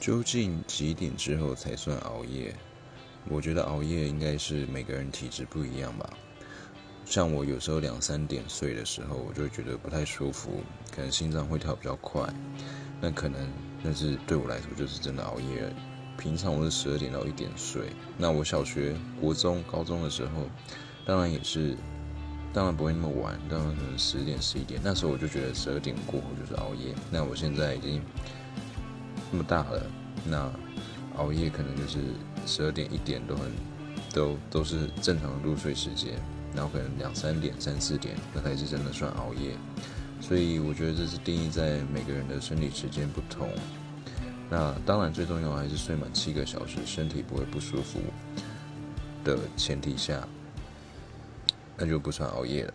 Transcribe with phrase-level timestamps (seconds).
[0.00, 2.54] 究竟几点之后才算熬夜？
[3.28, 6.08] 我觉得熬夜应该是每个人体质不一样吧。
[7.04, 10.62] 像我有时候两三点睡的时候，我就会觉得不太舒服，
[10.94, 12.22] 可能心脏会跳比较快。
[13.00, 13.50] 那可能
[13.82, 15.72] 那是对我来说就是真的熬夜。
[16.16, 17.90] 平常我是十二点到一点睡。
[18.16, 20.48] 那我小学、国中、高中的时候，
[21.04, 21.76] 当然也是，
[22.52, 24.80] 当然不会那么晚，当然可能十点、十一点。
[24.82, 26.94] 那时候我就觉得十二点过后就是熬夜。
[27.10, 28.00] 那我现在已经。
[29.30, 29.82] 那么大了，
[30.24, 30.50] 那
[31.16, 31.98] 熬夜可能就是
[32.46, 33.52] 十二点一点都很
[34.12, 36.14] 都都是正常的入睡时间，
[36.54, 39.52] 然后可能两三点三四点那才是真的算熬夜，
[40.20, 43.50] 所以我觉得这是定义在每个人的生理时间不同。
[44.50, 48.00] 那当然最重要还是睡满七个小时，身体不会不舒服
[49.22, 50.26] 的前提下，
[51.76, 52.74] 那就不算熬夜了。